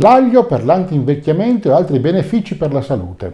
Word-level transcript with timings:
L'aglio 0.00 0.46
per 0.46 0.64
l'antinvecchiamento 0.64 1.68
e 1.68 1.72
altri 1.72 1.98
benefici 1.98 2.56
per 2.56 2.72
la 2.72 2.80
salute. 2.80 3.32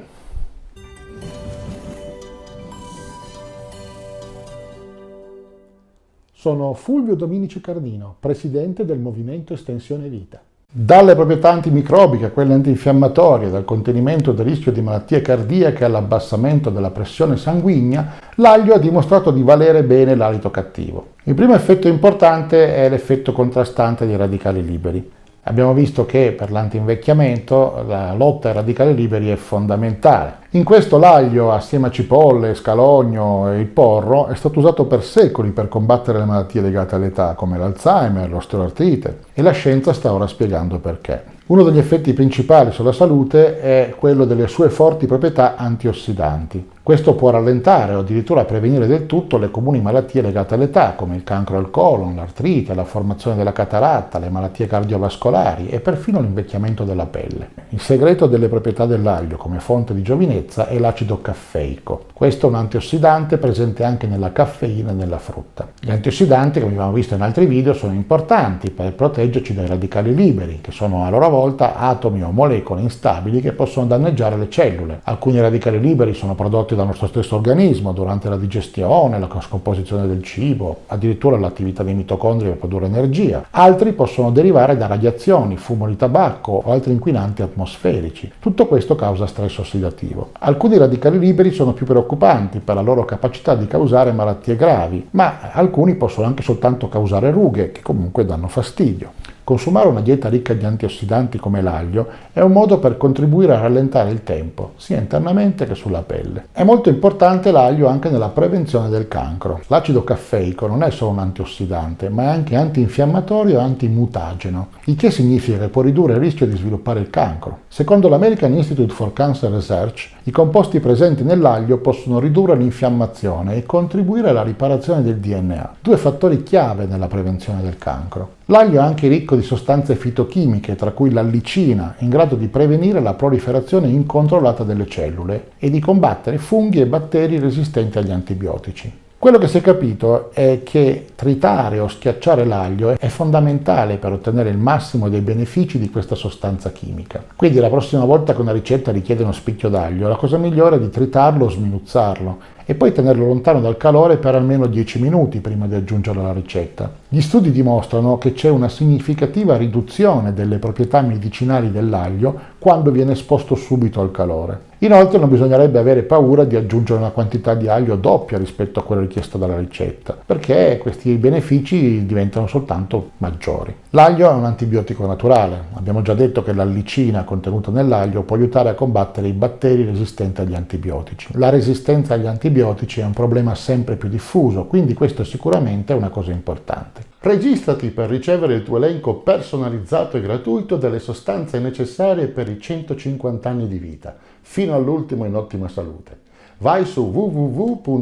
Sono 6.32 6.74
Fulvio 6.74 7.14
Dominici 7.14 7.60
Cardino, 7.60 8.16
presidente 8.18 8.84
del 8.84 8.98
Movimento 8.98 9.54
Estensione 9.54 10.08
Vita. 10.08 10.40
Dalle 10.68 11.14
proprietà 11.14 11.52
antimicrobiche 11.52 12.24
a 12.24 12.30
quelle 12.30 12.54
antinfiammatorie, 12.54 13.48
dal 13.48 13.64
contenimento 13.64 14.33
del 14.33 14.46
rischio 14.46 14.73
di 14.73 14.80
malattie 14.80 15.21
cardiache 15.21 15.85
all'abbassamento 15.85 16.71
della 16.71 16.91
pressione 16.91 17.37
sanguigna, 17.37 18.14
l'aglio 18.35 18.75
ha 18.75 18.79
dimostrato 18.79 19.30
di 19.30 19.45
valere 19.45 19.85
bene 19.85 20.17
l'alito 20.17 20.51
cattivo. 20.51 21.11
Il 21.23 21.35
primo 21.35 21.55
effetto 21.55 21.87
importante 21.87 22.75
è 22.75 22.89
l'effetto 22.89 23.33
contrastante 23.33 24.05
dei 24.05 24.17
radicali 24.17 24.64
liberi. 24.64 25.16
Abbiamo 25.48 25.74
visto 25.74 26.06
che 26.06 26.34
per 26.36 26.50
l'antinvecchiamento 26.50 27.84
la 27.86 28.14
lotta 28.14 28.48
ai 28.48 28.54
radicali 28.54 28.96
liberi 28.96 29.30
è 29.30 29.37
fondamentale. 29.37 30.38
In 30.50 30.64
questo 30.64 30.98
l'aglio, 30.98 31.52
assieme 31.52 31.87
a 31.87 31.91
cipolle, 31.91 32.56
scalogno 32.56 33.52
e 33.52 33.60
il 33.60 33.66
porro, 33.66 34.27
è 34.27 34.34
stato 34.34 34.59
usato 34.59 34.87
per 34.87 35.04
secoli 35.04 35.51
per 35.51 35.68
combattere 35.68 36.18
le 36.18 36.24
malattie 36.24 36.60
legate 36.60 36.96
all'età, 36.96 37.34
come 37.34 37.59
l'Alzheimer, 37.59 38.28
l'osteoartrite, 38.28 39.18
e 39.34 39.42
la 39.42 39.52
scienza 39.52 39.92
sta 39.92 40.12
ora 40.12 40.27
spiegando 40.27 40.80
perché. 40.80 41.23
Uno 41.46 41.62
degli 41.62 41.78
effetti 41.78 42.12
principali 42.12 42.73
sulla 42.73 42.90
salute 42.90 43.60
è 43.60 43.95
quello 43.96 44.24
delle 44.24 44.48
sue 44.48 44.68
forti 44.68 45.06
proprietà 45.06 45.54
antiossidanti. 45.54 46.70
Questo 46.86 47.16
può 47.16 47.30
rallentare 47.30 47.95
o 47.95 47.98
addirittura 47.98 48.45
prevenire 48.45 48.86
del 48.86 49.06
tutto 49.06 49.38
le 49.38 49.50
comuni 49.50 49.80
malattie 49.80 50.22
legate 50.22 50.54
all'età, 50.54 50.92
come 50.92 51.16
il 51.16 51.24
cancro 51.24 51.59
al 51.59 51.68
colon, 51.68 52.14
l'artrite, 52.14 52.74
la 52.74 52.84
formazione 52.84 53.36
della 53.36 53.50
cataratta, 53.50 54.20
le 54.20 54.28
malattie 54.28 54.68
cardiovascolari 54.68 55.66
e 55.66 55.80
perfino 55.80 56.20
l'invecchiamento 56.20 56.84
della 56.84 57.06
pelle. 57.06 57.48
Il 57.70 57.80
segreto 57.80 58.28
delle 58.28 58.46
proprietà 58.46 58.86
dell'aglio 58.86 59.36
come 59.36 59.59
fonte 59.59 59.95
di 59.95 60.02
giovinezza 60.02 60.68
è 60.68 60.78
l'acido 60.78 61.20
caffeico. 61.20 62.04
Questo 62.12 62.46
è 62.46 62.51
un 62.51 62.54
antiossidante 62.54 63.38
presente 63.38 63.82
anche 63.82 64.06
nella 64.06 64.31
caffeina 64.31 64.93
e 64.93 64.95
nella 64.95 65.19
frutta. 65.19 65.67
Gli 65.81 65.91
antiossidanti, 65.91 66.61
come 66.61 66.75
abbiamo 66.75 66.93
visto 66.93 67.17
in 67.17 67.23
altri 67.23 67.47
video, 67.47 67.73
sono 67.73 67.95
importanti 67.95 68.71
per 68.71 68.95
proteggerci 68.95 69.55
dai 69.55 69.67
radicali 69.67 70.15
liberi, 70.15 70.61
che 70.61 70.71
sono 70.71 71.05
a 71.05 71.11
loro 71.11 71.28
volta 71.31 71.75
atomi 71.75 72.23
o 72.23 72.31
molecole 72.31 72.81
instabili 72.83 73.41
che 73.41 73.50
possono 73.50 73.87
danneggiare 73.87 74.37
le 74.37 74.48
cellule. 74.48 75.00
Alcuni 75.03 75.41
radicali 75.41 75.81
liberi 75.81 76.15
sono 76.15 76.37
prodotti 76.37 76.75
dal 76.77 76.87
nostro 76.87 77.09
stesso 77.09 77.35
organismo 77.35 77.93
durante 77.93 78.29
la 78.29 78.37
digestione, 78.37 79.19
la 79.19 79.29
scomposizione 79.41 80.07
del 80.07 80.23
cibo, 80.23 80.83
addirittura 80.87 81.37
l'attività 81.37 81.83
dei 81.83 81.95
mitocondri 81.95 82.49
per 82.49 82.59
produrre 82.59 82.87
energia. 82.87 83.47
Altri 83.51 83.93
possono 83.93 84.31
derivare 84.31 84.77
da 84.77 84.87
radiazioni, 84.87 85.57
fumo 85.57 85.89
di 85.89 85.97
tabacco 85.97 86.63
o 86.65 86.71
altri 86.71 86.93
inquinanti 86.93 87.43
atmosferici. 87.43 88.31
Tutto 88.39 88.67
questo 88.67 88.95
causa 88.95 89.27
stress 89.27 89.59
ossidativo. 89.59 90.31
Alcuni 90.39 90.77
radicali 90.77 91.19
liberi 91.19 91.51
sono 91.51 91.73
più 91.73 91.87
preoccupanti 91.87 92.61
per 92.61 92.77
la 92.77 92.83
loro 92.83 93.05
capacità 93.05 93.55
di 93.55 93.67
causare 93.67 94.13
malattie 94.13 94.55
gravi, 94.55 95.09
ma 95.13 95.51
alcuni 95.53 95.95
possono 95.97 96.27
anche 96.27 96.43
soltanto 96.43 96.89
causare 96.89 97.31
rughe 97.31 97.73
che 97.73 97.83
comunque 97.83 98.25
danno 98.25 98.49
fastidio. 98.49 99.13
Consumare 99.47 99.87
una 99.87 100.01
dieta 100.01 100.29
ricca 100.29 100.55
di 100.55 100.65
antiossidanti 100.65 101.39
come 101.39 101.63
l'aglio 101.63 102.09
è 102.33 102.41
un 102.41 102.51
modo 102.51 102.81
per 102.81 102.97
contribuire 102.97 103.55
a 103.55 103.61
rallentare 103.61 104.11
il 104.11 104.25
tempo, 104.25 104.73
sia 104.75 104.99
internamente 104.99 105.67
che 105.67 105.77
sulla 105.77 106.03
pelle. 106.03 106.47
È 106.51 106.65
molto 106.65 106.89
importante 106.89 107.53
l'aglio 107.53 107.87
anche 107.87 108.11
nella 108.11 108.31
prevenzione 108.31 108.89
del 108.89 109.07
cancro. 109.07 109.61
L'acido 109.69 110.03
caffeico 110.03 110.67
non 110.67 110.83
è 110.83 110.91
solo 110.91 111.13
un 111.13 111.21
antiossidante, 111.21 112.09
ma 112.09 112.25
è 112.25 112.27
anche 112.27 112.57
antinfiammatorio 112.57 113.61
e 113.61 113.63
antimutageno, 113.63 114.71
il 114.87 114.97
che 114.97 115.13
significa 115.13 115.59
che 115.59 115.69
può 115.69 115.83
ridurre 115.83 116.15
il 116.15 116.19
rischio 116.19 116.49
di 116.49 116.57
sviluppare 116.57 116.99
il 116.99 117.11
cancro. 117.11 117.59
Secondo 117.69 118.09
l'American 118.09 118.53
Institute 118.53 118.93
for 118.93 119.13
Cancer 119.13 119.53
Research, 119.53 120.11
i 120.25 120.33
composti 120.33 120.81
presenti 120.81 121.23
nell'aglio 121.23 121.79
possono 121.79 122.19
ridurre 122.19 122.57
l'infiammazione 122.57 123.55
e 123.55 123.65
contribuire 123.65 124.31
alla 124.31 124.43
riparazione 124.43 125.05
del 125.05 125.19
DNA, 125.19 125.75
due 125.81 125.97
fattori 125.99 126.43
chiave 126.43 126.87
nella 126.87 127.06
prevenzione 127.06 127.62
del 127.62 127.79
cancro. 127.79 128.36
L'aglio 128.49 128.79
è 128.79 128.83
anche 128.84 129.09
ricco 129.09 129.34
di 129.34 129.43
sostanze 129.43 129.97
fitochimiche, 129.97 130.77
tra 130.77 130.93
cui 130.93 131.11
l'allicina, 131.11 131.97
in 131.99 132.09
grado 132.09 132.37
di 132.37 132.47
prevenire 132.47 133.01
la 133.01 133.15
proliferazione 133.15 133.89
incontrollata 133.89 134.62
delle 134.62 134.87
cellule 134.87 135.49
e 135.59 135.69
di 135.69 135.81
combattere 135.81 136.39
funghi 136.39 136.81
e 136.81 136.87
batteri 136.87 137.41
resistenti 137.41 137.99
agli 137.99 138.12
antibiotici. 138.12 139.05
Quello 139.19 139.39
che 139.39 139.49
si 139.49 139.59
è 139.59 139.61
capito 139.62 140.31
è 140.33 140.61
che 140.62 141.06
tritare 141.17 141.81
o 141.81 141.89
schiacciare 141.89 142.45
l'aglio 142.45 142.91
è 142.97 143.09
fondamentale 143.09 143.97
per 143.97 144.12
ottenere 144.12 144.51
il 144.51 144.59
massimo 144.59 145.09
dei 145.09 145.23
benefici 145.23 145.81
di 145.81 145.91
questa 145.91 146.15
sostanza 146.15 146.71
chimica. 146.71 147.25
Quindi 147.35 147.59
la 147.59 147.69
prossima 147.69 148.05
volta 148.05 148.33
che 148.33 148.43
una 148.43 148.53
ricetta 148.53 148.93
richiede 148.93 149.25
uno 149.25 149.33
spicchio 149.33 149.69
d'aglio, 149.69 150.06
la 150.06 150.15
cosa 150.15 150.37
migliore 150.37 150.77
è 150.77 150.79
di 150.79 150.91
tritarlo 150.91 151.47
o 151.47 151.51
sminuzzarlo 151.51 152.39
e 152.69 152.75
poi 152.75 152.91
tenerlo 152.91 153.25
lontano 153.25 153.60
dal 153.60 153.77
calore 153.77 154.16
per 154.16 154.34
almeno 154.34 154.66
10 154.66 155.00
minuti 155.00 155.38
prima 155.38 155.69
di 155.69 155.77
aggiungerlo 155.77 156.21
alla 156.21 156.32
ricetta. 156.32 156.91
Gli 157.09 157.21
studi 157.21 157.53
dimostrano 157.53 158.19
che 158.19 158.32
c'è 158.32 158.50
una 158.50 158.69
significativa 158.69 159.56
riduzione 159.56 160.34
delle 160.34 160.59
proprietà 160.59 161.00
medicinali 161.00 161.71
dell'aglio 161.71 162.34
quando 162.59 162.91
viene 162.91 163.12
esposto 163.12 163.55
subito 163.55 164.00
al 164.00 164.10
calore. 164.10 164.75
Inoltre 164.81 165.19
non 165.19 165.31
bisognerebbe 165.31 165.78
avere 165.78 166.03
paura 166.03 166.44
di 166.44 166.55
aggiungere 166.55 166.99
una 166.99 167.10
quantità 167.10 167.55
di 167.55 167.66
aglio 167.66 167.97
doppia 167.97 168.37
rispetto 168.37 168.81
a 168.81 168.82
quella 168.82 169.00
richiesta 169.00 169.38
dalla 169.38 169.56
ricetta, 169.56 170.19
perché 170.26 170.78
questi 170.82 171.15
benefici 171.15 172.05
diventano 172.05 172.47
soltanto 172.47 173.12
maggiori. 173.19 173.75
L'aglio 173.91 174.28
è 174.28 174.34
un 174.34 174.44
antibiotico 174.44 175.06
naturale. 175.06 175.66
Abbiamo 175.75 176.03
già 176.03 176.12
detto 176.12 176.43
che 176.43 176.53
l'allicina 176.53 177.25
contenuta 177.25 177.71
nell'aglio 177.71 178.22
può 178.22 178.37
aiutare 178.37 178.69
a 178.69 178.75
combattere 178.75 179.28
i 179.28 179.32
batteri 179.32 179.84
resistenti 179.84 180.43
agli 180.43 180.55
antibiotici. 180.55 181.28
La 181.38 181.49
resistenza 181.49 182.12
agli 182.12 182.26
antibiotici 182.26 182.56
è 182.61 183.05
un 183.05 183.12
problema 183.12 183.55
sempre 183.55 183.97
più 183.97 184.09
diffuso, 184.09 184.67
quindi 184.67 184.94
questo 184.94 185.25
sicuramente 185.25 185.93
è 185.93 185.97
una 185.97 186.09
cosa 186.09 186.33
importante. 186.33 187.03
Registrati 187.21 187.91
per 187.91 188.09
ricevere 188.09 188.55
il 188.55 188.62
tuo 188.62 188.77
elenco 188.77 189.15
personalizzato 189.17 190.17
e 190.17 190.21
gratuito 190.21 190.77
delle 190.77 190.99
sostanze 190.99 191.59
necessarie 191.59 192.28
per 192.28 192.49
i 192.49 192.61
150 192.61 193.49
anni 193.49 193.69
di 193.69 193.78
vita, 193.78 194.17
fino 194.41 194.75
all'ultimo 194.75 195.25
in 195.25 195.34
ottima 195.34 195.69
salute. 195.69 196.19
Vai 196.59 196.84
su 196.87 197.03
www.mev.cx, 197.03 197.97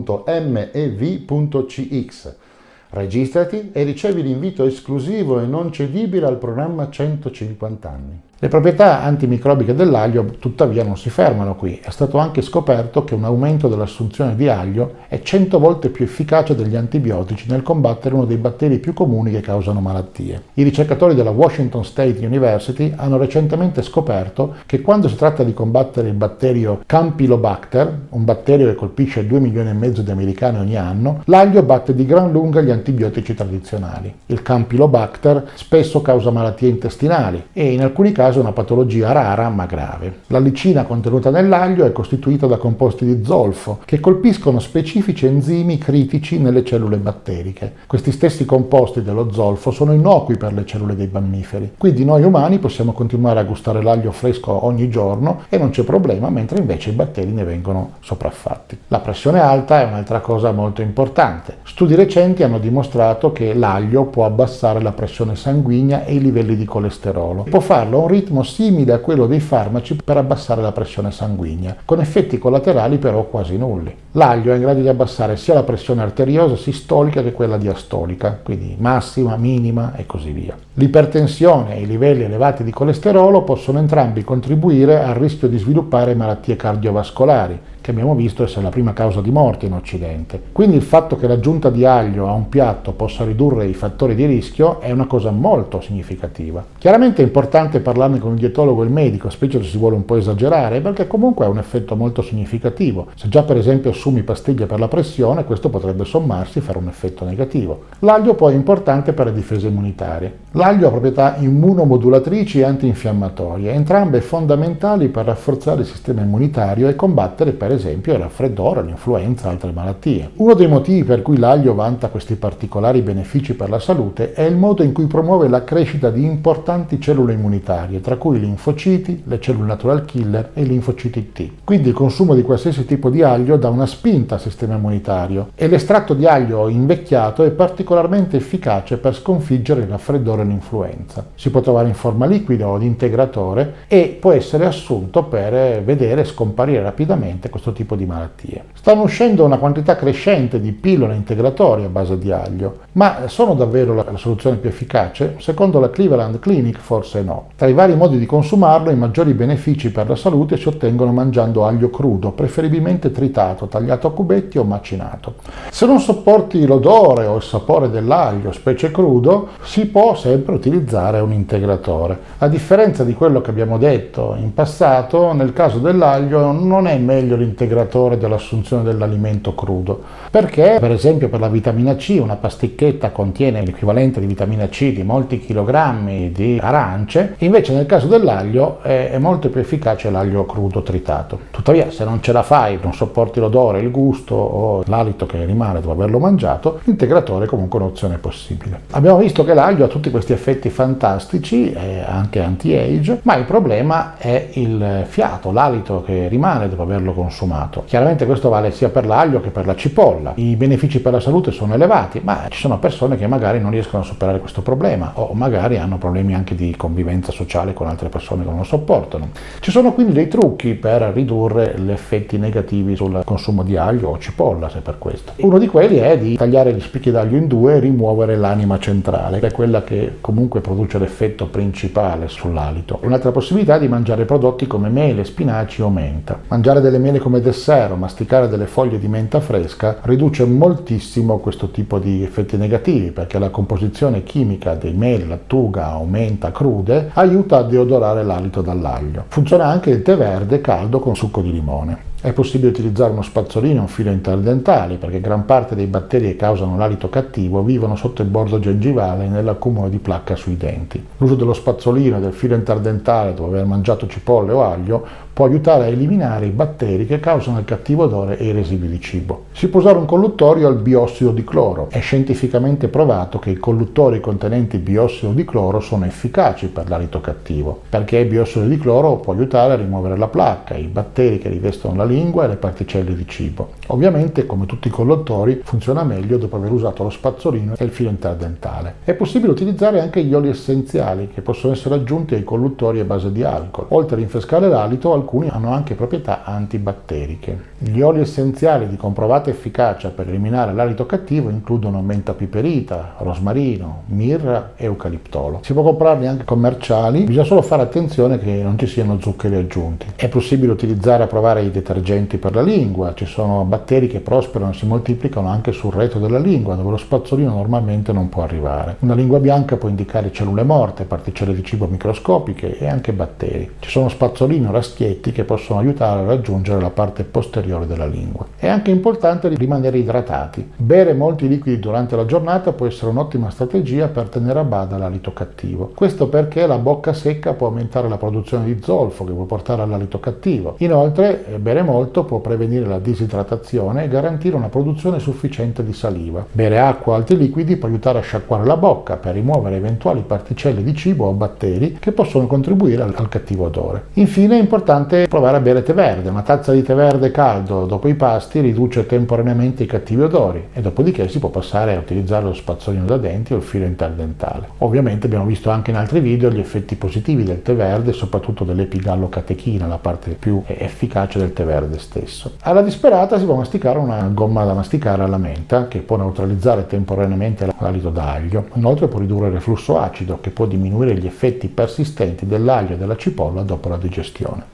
registrati 2.90 3.70
e 3.72 3.82
ricevi 3.82 4.22
l'invito 4.22 4.64
esclusivo 4.64 5.40
e 5.40 5.46
non 5.46 5.72
cedibile 5.72 6.26
al 6.26 6.38
programma 6.38 6.88
150 6.88 7.90
anni. 7.90 8.20
Le 8.44 8.50
proprietà 8.50 9.00
antimicrobiche 9.00 9.74
dell'aglio 9.74 10.26
tuttavia 10.38 10.84
non 10.84 10.98
si 10.98 11.08
fermano 11.08 11.54
qui. 11.54 11.80
È 11.82 11.88
stato 11.88 12.18
anche 12.18 12.42
scoperto 12.42 13.02
che 13.02 13.14
un 13.14 13.24
aumento 13.24 13.68
dell'assunzione 13.68 14.36
di 14.36 14.48
aglio 14.48 14.96
è 15.08 15.22
100 15.22 15.58
volte 15.58 15.88
più 15.88 16.04
efficace 16.04 16.54
degli 16.54 16.76
antibiotici 16.76 17.46
nel 17.48 17.62
combattere 17.62 18.14
uno 18.14 18.26
dei 18.26 18.36
batteri 18.36 18.80
più 18.80 18.92
comuni 18.92 19.30
che 19.30 19.40
causano 19.40 19.80
malattie. 19.80 20.42
I 20.52 20.62
ricercatori 20.62 21.14
della 21.14 21.30
Washington 21.30 21.86
State 21.86 22.22
University 22.22 22.92
hanno 22.94 23.16
recentemente 23.16 23.80
scoperto 23.80 24.56
che 24.66 24.82
quando 24.82 25.08
si 25.08 25.16
tratta 25.16 25.42
di 25.42 25.54
combattere 25.54 26.08
il 26.08 26.14
batterio 26.14 26.82
Campylobacter, 26.84 27.98
un 28.10 28.24
batterio 28.26 28.66
che 28.66 28.74
colpisce 28.74 29.26
2 29.26 29.40
milioni 29.40 29.70
e 29.70 29.72
mezzo 29.72 30.02
di 30.02 30.10
americani 30.10 30.58
ogni 30.58 30.76
anno, 30.76 31.22
l'aglio 31.24 31.62
batte 31.62 31.94
di 31.94 32.04
gran 32.04 32.30
lunga 32.30 32.60
gli 32.60 32.70
antibiotici 32.70 33.32
tradizionali. 33.32 34.12
Il 34.26 34.42
Campylobacter 34.42 35.52
spesso 35.54 36.02
causa 36.02 36.30
malattie 36.30 36.68
intestinali 36.68 37.42
e 37.50 37.72
in 37.72 37.80
alcuni 37.80 38.12
casi 38.12 38.32
caso 38.34 38.40
una 38.40 38.52
patologia 38.52 39.12
rara 39.12 39.48
ma 39.48 39.66
grave. 39.66 40.20
La 40.28 40.40
licina 40.40 40.84
contenuta 40.84 41.30
nell'aglio 41.30 41.84
è 41.84 41.92
costituita 41.92 42.46
da 42.46 42.56
composti 42.56 43.04
di 43.04 43.24
zolfo 43.24 43.78
che 43.84 44.00
colpiscono 44.00 44.58
specifici 44.58 45.26
enzimi 45.26 45.78
critici 45.78 46.38
nelle 46.38 46.64
cellule 46.64 46.96
batteriche. 46.96 47.72
Questi 47.86 48.10
stessi 48.10 48.44
composti 48.44 49.02
dello 49.02 49.32
zolfo 49.32 49.70
sono 49.70 49.92
innocui 49.92 50.36
per 50.36 50.52
le 50.52 50.66
cellule 50.66 50.96
dei 50.96 51.08
mammiferi, 51.10 51.74
quindi 51.78 52.04
noi 52.04 52.24
umani 52.24 52.58
possiamo 52.58 52.92
continuare 52.92 53.38
a 53.38 53.44
gustare 53.44 53.82
l'aglio 53.82 54.10
fresco 54.10 54.64
ogni 54.64 54.88
giorno 54.88 55.42
e 55.48 55.58
non 55.58 55.70
c'è 55.70 55.84
problema, 55.84 56.28
mentre 56.28 56.58
invece 56.58 56.90
i 56.90 56.94
batteri 56.94 57.30
ne 57.30 57.44
vengono 57.44 57.92
sopraffatti. 58.00 58.78
La 58.88 58.98
pressione 58.98 59.40
alta 59.40 59.80
è 59.80 59.84
un'altra 59.84 60.20
cosa 60.20 60.50
molto 60.50 60.82
importante. 60.82 61.58
Studi 61.62 61.94
recenti 61.94 62.42
hanno 62.42 62.58
dimostrato 62.58 63.32
che 63.32 63.54
l'aglio 63.54 64.04
può 64.04 64.24
abbassare 64.24 64.80
la 64.80 64.92
pressione 64.92 65.36
sanguigna 65.36 66.04
e 66.04 66.14
i 66.14 66.20
livelli 66.20 66.56
di 66.56 66.64
colesterolo. 66.64 67.44
Può 67.48 67.60
farlo 67.60 68.00
un 68.00 68.08
ritmo 68.14 68.42
simile 68.44 68.92
a 68.92 68.98
quello 69.00 69.26
dei 69.26 69.40
farmaci 69.40 69.98
per 70.02 70.16
abbassare 70.16 70.62
la 70.62 70.72
pressione 70.72 71.10
sanguigna, 71.10 71.76
con 71.84 72.00
effetti 72.00 72.38
collaterali 72.38 72.98
però 72.98 73.24
quasi 73.24 73.56
nulli. 73.56 73.94
L'aglio 74.12 74.52
è 74.52 74.54
in 74.54 74.60
grado 74.60 74.80
di 74.80 74.88
abbassare 74.88 75.36
sia 75.36 75.54
la 75.54 75.64
pressione 75.64 76.02
arteriosa 76.02 76.56
sistolica 76.56 77.22
che 77.22 77.32
quella 77.32 77.56
diastolica, 77.56 78.38
quindi 78.42 78.76
massima, 78.78 79.36
minima 79.36 79.94
e 79.96 80.06
così 80.06 80.30
via. 80.30 80.56
L'ipertensione 80.74 81.76
e 81.76 81.80
i 81.80 81.86
livelli 81.86 82.22
elevati 82.22 82.62
di 82.62 82.70
colesterolo 82.70 83.42
possono 83.42 83.78
entrambi 83.78 84.22
contribuire 84.22 85.02
al 85.02 85.14
rischio 85.14 85.48
di 85.48 85.58
sviluppare 85.58 86.14
malattie 86.14 86.56
cardiovascolari, 86.56 87.58
che 87.84 87.90
abbiamo 87.90 88.14
visto 88.14 88.42
essere 88.42 88.62
la 88.62 88.70
prima 88.70 88.94
causa 88.94 89.20
di 89.20 89.30
morte 89.30 89.66
in 89.66 89.74
Occidente. 89.74 90.40
Quindi 90.52 90.74
il 90.74 90.82
fatto 90.82 91.16
che 91.16 91.26
l'aggiunta 91.26 91.68
di 91.68 91.84
aglio 91.84 92.26
a 92.26 92.32
un 92.32 92.48
piatto 92.48 92.92
possa 92.92 93.26
ridurre 93.26 93.66
i 93.66 93.74
fattori 93.74 94.14
di 94.14 94.24
rischio 94.24 94.80
è 94.80 94.90
una 94.90 95.04
cosa 95.04 95.30
molto 95.30 95.82
significativa. 95.82 96.64
Chiaramente 96.78 97.20
è 97.20 97.26
importante 97.26 97.80
parlarne 97.80 98.20
con 98.20 98.32
il 98.32 98.38
dietologo 98.38 98.82
e 98.82 98.86
il 98.86 98.90
medico, 98.90 99.28
specie 99.28 99.62
se 99.62 99.68
si 99.68 99.76
vuole 99.76 99.96
un 99.96 100.06
po' 100.06 100.16
esagerare, 100.16 100.80
perché 100.80 101.06
comunque 101.06 101.44
ha 101.44 101.50
un 101.50 101.58
effetto 101.58 101.94
molto 101.94 102.22
significativo. 102.22 103.08
Se 103.16 103.28
già 103.28 103.42
per 103.42 103.58
esempio 103.58 103.90
assumi 103.90 104.22
pastiglie 104.22 104.64
per 104.64 104.78
la 104.78 104.88
pressione, 104.88 105.44
questo 105.44 105.68
potrebbe 105.68 106.06
sommarsi 106.06 106.60
e 106.60 106.62
fare 106.62 106.78
un 106.78 106.88
effetto 106.88 107.26
negativo. 107.26 107.82
L'aglio 107.98 108.32
poi 108.32 108.54
è 108.54 108.56
importante 108.56 109.12
per 109.12 109.26
le 109.26 109.34
difese 109.34 109.68
immunitarie. 109.68 110.38
L'aglio 110.52 110.86
ha 110.86 110.90
proprietà 110.90 111.36
immunomodulatrici 111.36 112.60
e 112.60 112.64
antinfiammatorie, 112.64 113.72
entrambe 113.72 114.22
fondamentali 114.22 115.08
per 115.08 115.26
rafforzare 115.26 115.82
il 115.82 115.86
sistema 115.86 116.22
immunitario 116.22 116.88
e 116.88 116.96
combattere 116.96 117.52
per 117.52 117.72
esempio 117.74 118.14
il 118.14 118.20
raffreddore, 118.20 118.82
l'influenza 118.82 119.48
e 119.48 119.50
altre 119.50 119.72
malattie. 119.72 120.30
Uno 120.36 120.54
dei 120.54 120.68
motivi 120.68 121.04
per 121.04 121.22
cui 121.22 121.36
l'aglio 121.36 121.74
vanta 121.74 122.08
questi 122.08 122.36
particolari 122.36 123.02
benefici 123.02 123.54
per 123.54 123.68
la 123.68 123.78
salute 123.78 124.32
è 124.32 124.42
il 124.42 124.56
modo 124.56 124.82
in 124.82 124.92
cui 124.92 125.06
promuove 125.06 125.48
la 125.48 125.64
crescita 125.64 126.10
di 126.10 126.24
importanti 126.24 127.00
cellule 127.00 127.34
immunitarie, 127.34 128.00
tra 128.00 128.16
cui 128.16 128.36
i 128.36 128.40
linfociti, 128.40 129.22
le 129.26 129.40
cellule 129.40 129.66
natural 129.66 130.04
killer 130.04 130.50
e 130.54 130.62
i 130.62 130.66
linfociti 130.66 131.32
T. 131.32 131.50
Quindi 131.64 131.88
il 131.88 131.94
consumo 131.94 132.34
di 132.34 132.42
qualsiasi 132.42 132.84
tipo 132.84 133.10
di 133.10 133.22
aglio 133.22 133.56
dà 133.56 133.68
una 133.68 133.86
spinta 133.86 134.34
al 134.36 134.40
sistema 134.40 134.76
immunitario 134.76 135.48
e 135.54 135.68
l'estratto 135.68 136.14
di 136.14 136.26
aglio 136.26 136.68
invecchiato 136.68 137.42
è 137.42 137.50
particolarmente 137.50 138.36
efficace 138.36 138.96
per 138.98 139.14
sconfiggere 139.14 139.82
il 139.82 139.88
raffreddore 139.88 140.42
e 140.42 140.44
l'influenza. 140.46 141.26
Si 141.34 141.50
può 141.50 141.60
trovare 141.60 141.88
in 141.88 141.94
forma 141.94 142.26
liquida 142.26 142.68
o 142.68 142.78
di 142.78 142.86
integratore 142.86 143.74
e 143.88 144.16
può 144.20 144.32
essere 144.32 144.66
assunto 144.66 145.24
per 145.24 145.82
vedere 145.82 146.24
scomparire 146.24 146.82
rapidamente 146.82 147.48
questo 147.48 147.63
tipo 147.72 147.96
di 147.96 148.06
malattie. 148.06 148.64
Stanno 148.74 149.02
uscendo 149.02 149.44
una 149.44 149.56
quantità 149.56 149.96
crescente 149.96 150.60
di 150.60 150.72
pillole 150.72 151.14
integratorie 151.14 151.86
a 151.86 151.88
base 151.88 152.18
di 152.18 152.30
aglio, 152.30 152.80
ma 152.92 153.26
sono 153.26 153.54
davvero 153.54 153.94
la, 153.94 154.04
la 154.10 154.18
soluzione 154.18 154.56
più 154.56 154.68
efficace? 154.68 155.36
Secondo 155.38 155.80
la 155.80 155.88
Cleveland 155.88 156.38
Clinic 156.38 156.78
forse 156.78 157.22
no. 157.22 157.48
Tra 157.56 157.66
i 157.66 157.72
vari 157.72 157.96
modi 157.96 158.18
di 158.18 158.26
consumarlo 158.26 158.90
i 158.90 158.96
maggiori 158.96 159.32
benefici 159.32 159.90
per 159.90 160.08
la 160.08 160.16
salute 160.16 160.58
si 160.58 160.68
ottengono 160.68 161.12
mangiando 161.12 161.64
aglio 161.64 161.88
crudo, 161.88 162.32
preferibilmente 162.32 163.10
tritato, 163.10 163.66
tagliato 163.66 164.06
a 164.06 164.12
cubetti 164.12 164.58
o 164.58 164.64
macinato. 164.64 165.36
Se 165.70 165.86
non 165.86 165.98
sopporti 165.98 166.66
l'odore 166.66 167.24
o 167.24 167.36
il 167.36 167.42
sapore 167.42 167.88
dell'aglio, 167.88 168.52
specie 168.52 168.90
crudo, 168.90 169.48
si 169.62 169.86
può 169.86 170.14
sempre 170.14 170.54
utilizzare 170.54 171.20
un 171.20 171.32
integratore. 171.32 172.18
A 172.38 172.48
differenza 172.48 173.04
di 173.04 173.14
quello 173.14 173.40
che 173.40 173.48
abbiamo 173.50 173.78
detto 173.78 174.36
in 174.38 174.52
passato, 174.52 175.32
nel 175.32 175.54
caso 175.54 175.78
dell'aglio 175.78 176.52
non 176.52 176.86
è 176.86 176.98
meglio 176.98 177.36
l'integratore 177.36 177.52
dell'assunzione 177.54 178.82
dell'alimento 178.82 179.54
crudo, 179.54 180.02
perché 180.30 180.78
per 180.80 180.90
esempio 180.90 181.28
per 181.28 181.40
la 181.40 181.48
vitamina 181.48 181.94
C 181.96 182.18
una 182.20 182.36
pasticchetta 182.36 183.10
contiene 183.10 183.64
l'equivalente 183.64 184.20
di 184.20 184.26
vitamina 184.26 184.68
C 184.68 184.92
di 184.92 185.02
molti 185.02 185.38
chilogrammi 185.38 186.32
di 186.32 186.58
arance, 186.60 187.34
invece 187.38 187.72
nel 187.72 187.86
caso 187.86 188.06
dell'aglio 188.06 188.80
è 188.82 189.16
molto 189.18 189.48
più 189.48 189.60
efficace 189.60 190.10
l'aglio 190.10 190.44
crudo 190.44 190.82
tritato. 190.82 191.38
Tuttavia 191.50 191.90
se 191.90 192.04
non 192.04 192.20
ce 192.22 192.32
la 192.32 192.42
fai, 192.42 192.78
non 192.82 192.92
sopporti 192.92 193.40
l'odore, 193.40 193.80
il 193.80 193.90
gusto 193.90 194.34
o 194.34 194.82
l'alito 194.86 195.26
che 195.26 195.44
rimane 195.44 195.80
dopo 195.80 195.92
averlo 195.92 196.18
mangiato, 196.18 196.80
l'integratore 196.84 197.44
è 197.44 197.48
comunque 197.48 197.78
un'opzione 197.78 198.18
possibile. 198.18 198.80
Abbiamo 198.90 199.18
visto 199.18 199.44
che 199.44 199.54
l'aglio 199.54 199.84
ha 199.84 199.88
tutti 199.88 200.10
questi 200.10 200.32
effetti 200.32 200.70
fantastici, 200.70 201.74
anche 202.06 202.42
anti-age, 202.42 203.20
ma 203.22 203.36
il 203.36 203.44
problema 203.44 204.16
è 204.16 204.48
il 204.54 205.04
fiato, 205.06 205.52
l'alito 205.52 206.02
che 206.02 206.28
rimane 206.28 206.68
dopo 206.68 206.82
averlo 206.82 207.12
consumato. 207.12 207.42
Chiaramente 207.84 208.26
questo 208.26 208.48
vale 208.48 208.70
sia 208.70 208.88
per 208.88 209.06
l'aglio 209.06 209.40
che 209.40 209.50
per 209.50 209.66
la 209.66 209.74
cipolla. 209.74 210.32
I 210.36 210.56
benefici 210.56 211.00
per 211.00 211.12
la 211.12 211.20
salute 211.20 211.50
sono 211.50 211.74
elevati, 211.74 212.20
ma 212.22 212.46
ci 212.48 212.60
sono 212.60 212.78
persone 212.78 213.16
che 213.16 213.26
magari 213.26 213.60
non 213.60 213.70
riescono 213.70 214.02
a 214.02 214.06
superare 214.06 214.40
questo 214.40 214.62
problema 214.62 215.12
o 215.14 215.32
magari 215.34 215.78
hanno 215.78 215.98
problemi 215.98 216.34
anche 216.34 216.54
di 216.54 216.74
convivenza 216.76 217.32
sociale 217.32 217.72
con 217.72 217.86
altre 217.86 218.08
persone 218.08 218.42
che 218.44 218.48
non 218.48 218.58
lo 218.58 218.64
sopportano. 218.64 219.28
Ci 219.60 219.70
sono 219.70 219.92
quindi 219.92 220.12
dei 220.12 220.28
trucchi 220.28 220.74
per 220.74 221.02
ridurre 221.14 221.74
gli 221.78 221.90
effetti 221.90 222.38
negativi 222.38 222.96
sul 222.96 223.22
consumo 223.24 223.62
di 223.62 223.76
aglio 223.76 224.10
o 224.10 224.18
cipolla, 224.18 224.68
se 224.68 224.80
per 224.80 224.98
questo. 224.98 225.32
Uno 225.36 225.58
di 225.58 225.66
quelli 225.66 225.96
è 225.96 226.18
di 226.18 226.36
tagliare 226.36 226.72
gli 226.72 226.80
spicchi 226.80 227.10
d'aglio 227.10 227.36
in 227.36 227.46
due 227.46 227.76
e 227.76 227.80
rimuovere 227.80 228.36
l'anima 228.36 228.78
centrale, 228.78 229.40
che 229.40 229.48
è 229.48 229.52
quella 229.52 229.82
che 229.82 230.18
comunque 230.20 230.60
produce 230.60 230.98
l'effetto 230.98 231.46
principale 231.46 232.28
sull'alito. 232.28 232.98
Un'altra 233.02 233.30
possibilità 233.30 233.76
è 233.76 233.80
di 233.80 233.88
mangiare 233.88 234.24
prodotti 234.24 234.66
come 234.66 234.88
mele, 234.88 235.24
spinaci 235.24 235.82
o 235.82 235.90
menta. 235.90 236.40
Mangiare 236.48 236.80
delle 236.80 236.98
mele 236.98 237.18
come 237.18 237.33
dessert 237.40 237.92
o 237.92 237.96
masticare 237.96 238.48
delle 238.48 238.66
foglie 238.66 238.98
di 238.98 239.08
menta 239.08 239.40
fresca 239.40 239.98
riduce 240.02 240.44
moltissimo 240.44 241.38
questo 241.38 241.70
tipo 241.70 241.98
di 241.98 242.22
effetti 242.22 242.56
negativi 242.56 243.10
perché 243.10 243.38
la 243.38 243.50
composizione 243.50 244.22
chimica 244.22 244.74
dei 244.74 244.92
mele, 244.92 245.26
lattuga 245.26 245.96
o 245.98 246.04
menta 246.04 246.52
crude 246.52 247.10
aiuta 247.14 247.58
a 247.58 247.62
deodorare 247.62 248.22
l'alito 248.22 248.62
dall'aglio. 248.62 249.24
Funziona 249.28 249.66
anche 249.66 249.90
il 249.90 250.02
tè 250.02 250.16
verde 250.16 250.60
caldo 250.60 250.98
con 250.98 251.16
succo 251.16 251.40
di 251.40 251.52
limone. 251.52 252.12
È 252.24 252.32
possibile 252.32 252.70
utilizzare 252.70 253.12
uno 253.12 253.20
spazzolino 253.20 253.76
e 253.76 253.80
un 253.80 253.86
filo 253.86 254.10
interdentale 254.10 254.96
perché 254.96 255.20
gran 255.20 255.44
parte 255.44 255.74
dei 255.74 255.84
batteri 255.84 256.28
che 256.28 256.36
causano 256.36 256.78
l'alito 256.78 257.10
cattivo 257.10 257.62
vivono 257.62 257.96
sotto 257.96 258.22
il 258.22 258.28
bordo 258.28 258.58
gengivale 258.58 259.26
e 259.26 259.28
nell'accumulo 259.28 259.90
di 259.90 259.98
placca 259.98 260.34
sui 260.34 260.56
denti. 260.56 261.04
L'uso 261.18 261.34
dello 261.34 261.52
spazzolino 261.52 262.16
e 262.16 262.20
del 262.20 262.32
filo 262.32 262.54
interdentale 262.54 263.34
dopo 263.34 263.50
aver 263.50 263.66
mangiato 263.66 264.06
cipolle 264.06 264.52
o 264.52 264.64
aglio 264.64 265.06
può 265.34 265.46
aiutare 265.46 265.84
a 265.84 265.88
eliminare 265.88 266.46
i 266.46 266.50
batteri 266.50 267.06
che 267.06 267.18
causano 267.18 267.58
il 267.58 267.64
cattivo 267.64 268.04
odore 268.04 268.38
e 268.38 268.46
i 268.46 268.52
residui 268.52 268.88
di 268.88 269.00
cibo. 269.00 269.46
Si 269.50 269.68
può 269.68 269.80
usare 269.80 269.98
un 269.98 270.06
colluttorio 270.06 270.68
al 270.68 270.76
biossido 270.76 271.32
di 271.32 271.42
cloro. 271.42 271.88
È 271.90 271.98
scientificamente 271.98 272.86
provato 272.86 273.40
che 273.40 273.50
i 273.50 273.56
colluttori 273.56 274.20
contenenti 274.20 274.78
biossido 274.78 275.32
di 275.32 275.44
cloro 275.44 275.80
sono 275.80 276.04
efficaci 276.04 276.68
per 276.68 276.88
l'alito 276.88 277.20
cattivo, 277.20 277.80
perché 277.88 278.18
il 278.18 278.28
biossido 278.28 278.64
di 278.66 278.78
cloro 278.78 279.16
può 279.16 279.32
aiutare 279.32 279.72
a 279.72 279.76
rimuovere 279.76 280.16
la 280.16 280.28
placca, 280.28 280.76
i 280.76 280.86
batteri 280.86 281.38
che 281.38 281.48
rivestono 281.48 281.96
la 281.96 282.04
lingua 282.04 282.44
e 282.44 282.48
le 282.48 282.56
particelle 282.56 283.16
di 283.16 283.26
cibo. 283.26 283.70
Ovviamente, 283.88 284.46
come 284.46 284.66
tutti 284.66 284.86
i 284.86 284.92
colluttori, 284.92 285.62
funziona 285.64 286.04
meglio 286.04 286.38
dopo 286.38 286.56
aver 286.56 286.70
usato 286.70 287.02
lo 287.02 287.10
spazzolino 287.10 287.74
e 287.76 287.84
il 287.84 287.90
filo 287.90 288.10
interdentale. 288.10 288.94
È 289.02 289.14
possibile 289.14 289.50
utilizzare 289.50 290.00
anche 290.00 290.22
gli 290.22 290.32
oli 290.32 290.48
essenziali 290.48 291.30
che 291.34 291.40
possono 291.40 291.72
essere 291.72 291.96
aggiunti 291.96 292.34
ai 292.34 292.44
colluttori 292.44 293.00
a 293.00 293.04
base 293.04 293.32
di 293.32 293.42
alcol. 293.42 293.86
Oltre 293.88 294.14
a 294.14 294.18
rinfrescare 294.20 294.68
l'alito, 294.68 295.12
alcuni 295.24 295.48
hanno 295.48 295.72
anche 295.72 295.94
proprietà 295.94 296.44
antibatteriche. 296.44 297.72
Gli 297.78 298.00
oli 298.00 298.20
essenziali 298.20 298.88
di 298.88 298.96
comprovata 298.96 299.50
efficacia 299.50 300.10
per 300.10 300.28
eliminare 300.28 300.72
l'alito 300.72 301.06
cattivo 301.06 301.48
includono 301.48 302.00
menta 302.02 302.34
piperita, 302.34 303.14
rosmarino, 303.18 304.02
mirra 304.06 304.72
e 304.76 304.84
eucaliptolo. 304.84 305.60
Si 305.62 305.72
può 305.72 305.82
comprarli 305.82 306.26
anche 306.26 306.44
commerciali, 306.44 307.24
bisogna 307.24 307.44
solo 307.44 307.62
fare 307.62 307.82
attenzione 307.82 308.38
che 308.38 308.62
non 308.62 308.78
ci 308.78 308.86
siano 308.86 309.18
zuccheri 309.20 309.56
aggiunti. 309.56 310.06
È 310.14 310.28
possibile 310.28 310.72
utilizzare 310.72 311.22
a 311.22 311.26
provare 311.26 311.62
i 311.62 311.70
detergenti 311.70 312.36
per 312.36 312.54
la 312.54 312.62
lingua, 312.62 313.14
ci 313.14 313.26
sono 313.26 313.64
batteri 313.64 314.06
che 314.06 314.20
prosperano 314.20 314.72
e 314.72 314.74
si 314.74 314.86
moltiplicano 314.86 315.48
anche 315.48 315.72
sul 315.72 315.92
retro 315.92 316.20
della 316.20 316.38
lingua, 316.38 316.74
dove 316.74 316.90
lo 316.90 316.96
spazzolino 316.96 317.54
normalmente 317.54 318.12
non 318.12 318.28
può 318.28 318.42
arrivare. 318.42 318.96
Una 319.00 319.14
lingua 319.14 319.40
bianca 319.40 319.76
può 319.76 319.88
indicare 319.88 320.32
cellule 320.32 320.62
morte, 320.62 321.04
particelle 321.04 321.54
di 321.54 321.64
cibo 321.64 321.86
microscopiche 321.86 322.78
e 322.78 322.86
anche 322.86 323.12
batteri. 323.12 323.70
Ci 323.78 323.90
sono 323.90 324.08
spazzolino 324.08 324.70
raschietti 324.70 325.13
insetti 325.14 325.32
che 325.32 325.44
possono 325.44 325.78
aiutare 325.78 326.20
a 326.20 326.24
raggiungere 326.24 326.80
la 326.80 326.90
parte 326.90 327.24
posteriore 327.24 327.86
della 327.86 328.06
lingua. 328.06 328.46
È 328.56 328.66
anche 328.66 328.90
importante 328.90 329.48
rimanere 329.48 329.98
idratati. 329.98 330.68
Bere 330.76 331.14
molti 331.14 331.46
liquidi 331.48 331.78
durante 331.78 332.16
la 332.16 332.26
giornata 332.26 332.72
può 332.72 332.86
essere 332.86 333.10
un'ottima 333.10 333.50
strategia 333.50 334.08
per 334.08 334.28
tenere 334.28 334.58
a 334.58 334.64
bada 334.64 334.98
l'alito 334.98 335.32
cattivo. 335.32 335.92
Questo 335.94 336.28
perché 336.28 336.66
la 336.66 336.78
bocca 336.78 337.12
secca 337.12 337.52
può 337.52 337.68
aumentare 337.68 338.08
la 338.08 338.16
produzione 338.16 338.64
di 338.64 338.80
zolfo 338.82 339.24
che 339.24 339.32
può 339.32 339.44
portare 339.44 339.82
all'alito 339.82 340.18
cattivo. 340.18 340.74
Inoltre, 340.78 341.44
bere 341.58 341.82
molto 341.82 342.24
può 342.24 342.38
prevenire 342.40 342.86
la 342.86 342.98
disidratazione 342.98 344.04
e 344.04 344.08
garantire 344.08 344.56
una 344.56 344.68
produzione 344.68 345.18
sufficiente 345.18 345.84
di 345.84 345.92
saliva. 345.92 346.44
Bere 346.50 346.80
acqua 346.80 347.12
o 347.12 347.16
altri 347.16 347.36
liquidi 347.36 347.76
può 347.76 347.88
aiutare 347.88 348.18
a 348.18 348.22
sciacquare 348.22 348.64
la 348.64 348.76
bocca 348.76 349.16
per 349.16 349.34
rimuovere 349.34 349.76
eventuali 349.76 350.22
particelle 350.26 350.82
di 350.82 350.94
cibo 350.94 351.26
o 351.26 351.32
batteri 351.32 351.98
che 352.00 352.12
possono 352.12 352.46
contribuire 352.46 353.02
al 353.02 353.28
cattivo 353.28 353.66
odore. 353.66 354.06
Infine 354.14 354.56
è 354.56 354.60
importante 354.60 355.03
importante 355.04 355.28
provare 355.28 355.56
a 355.56 355.60
bere 355.60 355.82
tè 355.82 355.94
verde. 355.94 356.28
Una 356.30 356.42
tazza 356.42 356.72
di 356.72 356.82
tè 356.82 356.94
verde 356.94 357.30
caldo 357.30 357.86
dopo 357.86 358.08
i 358.08 358.14
pasti 358.14 358.60
riduce 358.60 359.06
temporaneamente 359.06 359.82
i 359.82 359.86
cattivi 359.86 360.22
odori 360.22 360.68
e 360.72 360.80
dopodiché 360.80 361.28
si 361.28 361.38
può 361.38 361.50
passare 361.50 361.94
a 361.94 361.98
utilizzare 361.98 362.44
lo 362.44 362.54
spazzolino 362.54 363.04
da 363.04 363.16
denti 363.16 363.52
o 363.52 363.56
il 363.56 363.62
filo 363.62 363.84
interdentale. 363.84 364.68
Ovviamente 364.78 365.26
abbiamo 365.26 365.44
visto 365.44 365.70
anche 365.70 365.90
in 365.90 365.96
altri 365.96 366.20
video 366.20 366.50
gli 366.50 366.58
effetti 366.58 366.96
positivi 366.96 367.44
del 367.44 367.62
tè 367.62 367.74
verde, 367.74 368.12
soprattutto 368.12 368.64
dell'epigallocatechina, 368.64 369.86
la 369.86 369.98
parte 369.98 370.30
più 370.30 370.62
efficace 370.66 371.38
del 371.38 371.52
tè 371.52 371.64
verde 371.64 371.98
stesso. 371.98 372.52
Alla 372.62 372.82
disperata 372.82 373.38
si 373.38 373.44
può 373.44 373.54
masticare 373.54 373.98
una 373.98 374.28
gomma 374.32 374.64
da 374.64 374.72
masticare 374.72 375.22
alla 375.22 375.38
menta 375.38 375.88
che 375.88 375.98
può 375.98 376.16
neutralizzare 376.16 376.86
temporaneamente 376.86 377.68
l'alito 377.78 378.10
d'aglio. 378.10 378.66
Inoltre 378.74 379.08
può 379.08 379.18
ridurre 379.18 379.48
il 379.48 379.54
reflusso 379.54 379.98
acido 379.98 380.38
che 380.40 380.50
può 380.50 380.66
diminuire 380.66 381.14
gli 381.16 381.26
effetti 381.26 381.68
persistenti 381.68 382.46
dell'aglio 382.46 382.94
e 382.94 382.96
della 382.96 383.16
cipolla 383.16 383.62
dopo 383.62 383.88
la 383.88 383.96
digestione. 383.96 384.73